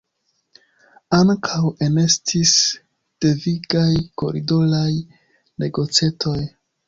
Ankaŭ 1.17 1.59
enestis 1.87 2.53
devigaj 3.25 3.89
koridoraj 4.23 4.91
negocetoj. 5.65 6.39